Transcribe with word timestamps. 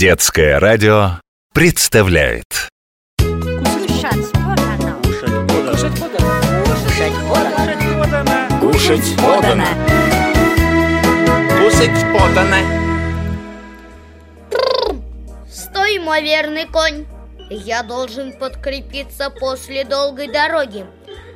Детское 0.00 0.56
радио 0.58 1.20
представляет 1.52 2.46
Кушать 3.18 4.32
подано. 4.32 4.96
Кушать 5.02 5.28
подано. 7.28 7.68
Кушать 8.62 9.16
подано. 9.18 9.66
Кушать 11.58 12.00
подано. 12.16 12.60
Стой, 15.50 15.98
мой 15.98 16.22
верный 16.22 16.66
конь! 16.66 17.04
Я 17.50 17.82
должен 17.82 18.32
подкрепиться 18.32 19.28
после 19.28 19.84
долгой 19.84 20.32
дороги. 20.32 20.86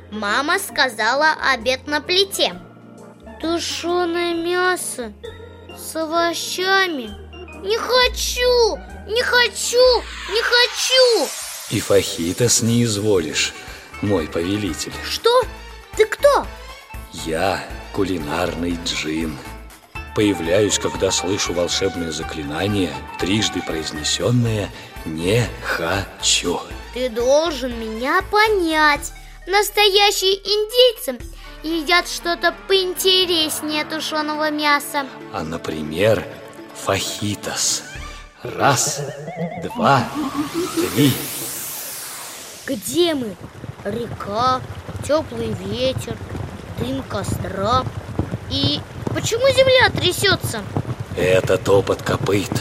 Мама 0.09 0.57
сказала 0.57 1.35
обед 1.53 1.85
на 1.85 2.01
плите. 2.01 2.55
Тушеное 3.39 4.33
мясо 4.33 5.13
с 5.77 5.95
овощами. 5.95 7.24
Не 7.65 7.79
хочу, 7.79 8.77
не 9.07 9.23
хочу, 9.23 10.03
не 10.31 10.41
хочу. 10.43 11.31
И 11.71 11.79
фахитос 11.79 12.61
не 12.61 12.83
изволишь, 12.83 13.53
мой 14.03 14.27
повелитель. 14.27 14.93
Что? 15.03 15.41
Ты 15.97 16.05
кто? 16.05 16.45
Я 17.25 17.67
кулинарный 17.91 18.77
джин. 18.85 19.35
Появляюсь, 20.15 20.77
когда 20.77 21.09
слышу 21.09 21.53
волшебное 21.53 22.11
заклинание, 22.11 22.93
трижды 23.19 23.63
произнесенное 23.63 24.69
«не 25.03 25.43
хочу». 25.63 26.61
Ты 26.93 27.09
должен 27.09 27.79
меня 27.79 28.21
понять. 28.29 29.11
Настоящие 29.47 30.35
индейцы 30.35 31.17
едят 31.63 32.07
что-то 32.07 32.53
поинтереснее 32.67 33.85
тушеного 33.85 34.51
мяса. 34.51 35.07
А, 35.33 35.43
например, 35.43 36.23
фахитос. 36.75 37.83
Раз, 38.43 39.01
два, 39.63 40.07
три. 40.93 41.13
Где 42.65 43.13
мы? 43.15 43.35
Река, 43.83 44.61
теплый 45.07 45.53
ветер, 45.53 46.15
дым 46.79 47.03
костра. 47.03 47.83
И 48.51 48.79
почему 49.13 49.47
земля 49.49 49.89
трясется? 49.89 50.61
Это 51.17 51.57
топот 51.57 52.01
копыт. 52.01 52.51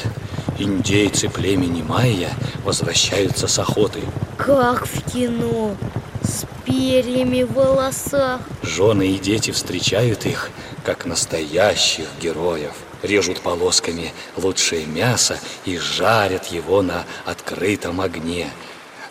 Индейцы 0.58 1.28
племени 1.28 1.82
майя 1.82 2.30
возвращаются 2.64 3.48
с 3.48 3.58
охоты. 3.58 4.00
Как 4.38 4.86
в 4.86 5.12
кино, 5.12 5.76
с 6.22 6.44
перьями 6.64 7.42
в 7.42 7.54
волосах. 7.54 8.40
Жены 8.62 9.08
и 9.08 9.18
дети 9.18 9.50
встречают 9.50 10.26
их, 10.26 10.50
как 10.84 11.06
настоящих 11.06 12.06
героев. 12.20 12.74
Режут 13.02 13.40
полосками 13.40 14.12
лучшее 14.36 14.86
мясо 14.86 15.40
и 15.64 15.78
жарят 15.78 16.46
его 16.46 16.82
на 16.82 17.04
открытом 17.24 18.00
огне. 18.00 18.50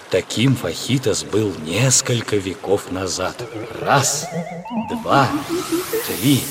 Таким 0.09 0.55
фахитос 0.55 1.23
был 1.23 1.53
несколько 1.65 2.35
веков 2.37 2.91
назад. 2.91 3.35
Раз, 3.81 4.27
два, 4.89 5.27
три. 6.07 6.43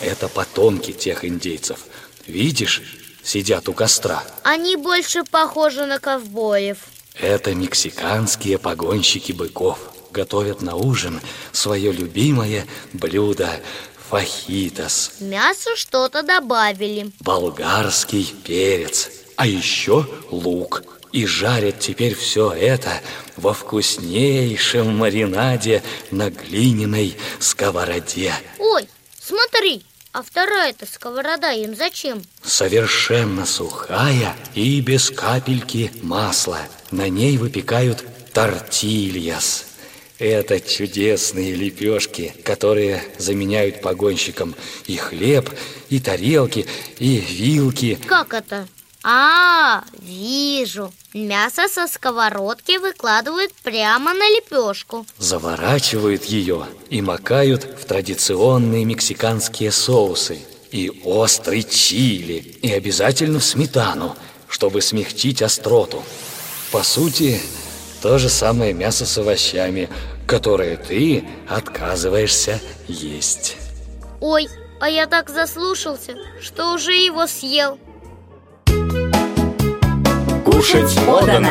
Это 0.00 0.28
потомки 0.28 0.92
тех 0.92 1.24
индейцев. 1.24 1.78
Видишь, 2.26 2.82
сидят 3.22 3.68
у 3.68 3.72
костра. 3.72 4.22
Они 4.42 4.76
больше 4.76 5.24
похожи 5.24 5.86
на 5.86 5.98
ковбоев. 5.98 6.78
Это 7.18 7.54
мексиканские 7.54 8.58
погонщики 8.58 9.32
быков. 9.32 9.78
Готовят 10.10 10.62
на 10.62 10.76
ужин 10.76 11.20
свое 11.52 11.90
любимое 11.90 12.66
блюдо 12.92 13.48
фахитос. 14.08 15.12
Мясо 15.20 15.76
что-то 15.76 16.22
добавили. 16.22 17.10
Болгарский 17.20 18.34
перец, 18.44 19.10
а 19.36 19.46
еще 19.46 20.06
лук. 20.30 20.84
И 21.12 21.26
жарят 21.26 21.78
теперь 21.78 22.14
все 22.14 22.50
это 22.50 22.90
во 23.36 23.52
вкуснейшем 23.54 24.98
маринаде 24.98 25.82
на 26.10 26.30
глиняной 26.30 27.16
сковороде. 27.38 28.34
Ой, 28.58 28.88
смотри, 29.20 29.84
а 30.12 30.22
вторая-то 30.22 30.86
сковорода 30.86 31.52
им 31.52 31.76
зачем? 31.76 32.22
Совершенно 32.44 33.46
сухая 33.46 34.36
и 34.54 34.80
без 34.80 35.10
капельки 35.10 35.92
масла. 36.02 36.60
На 36.90 37.08
ней 37.08 37.36
выпекают 37.38 38.04
тортильяс. 38.32 39.66
Это 40.24 40.58
чудесные 40.58 41.54
лепешки, 41.54 42.34
которые 42.44 43.04
заменяют 43.18 43.82
погонщикам 43.82 44.54
и 44.86 44.96
хлеб, 44.96 45.50
и 45.90 46.00
тарелки, 46.00 46.66
и 46.98 47.18
вилки. 47.18 47.98
Как 48.06 48.32
это? 48.32 48.66
А, 49.02 49.84
вижу. 50.00 50.90
Мясо 51.12 51.68
со 51.68 51.86
сковородки 51.86 52.78
выкладывают 52.78 53.52
прямо 53.62 54.14
на 54.14 54.26
лепешку. 54.30 55.04
Заворачивают 55.18 56.24
ее 56.24 56.68
и 56.88 57.02
макают 57.02 57.64
в 57.64 57.84
традиционные 57.84 58.86
мексиканские 58.86 59.72
соусы. 59.72 60.38
И 60.70 60.90
острый 61.04 61.64
чили, 61.64 62.56
и 62.62 62.72
обязательно 62.72 63.40
в 63.40 63.44
сметану, 63.44 64.16
чтобы 64.48 64.80
смягчить 64.80 65.42
остроту. 65.42 66.02
По 66.70 66.82
сути, 66.82 67.42
то 68.00 68.18
же 68.18 68.30
самое 68.30 68.72
мясо 68.72 69.04
с 69.04 69.18
овощами, 69.18 69.90
которое 70.26 70.76
ты 70.76 71.24
отказываешься 71.48 72.60
есть. 72.88 73.56
Ой, 74.20 74.48
а 74.80 74.88
я 74.88 75.06
так 75.06 75.30
заслушался, 75.30 76.14
что 76.40 76.74
уже 76.74 76.92
его 76.92 77.26
съел. 77.26 77.78
Кушать 80.44 80.94
подано. 81.06 81.50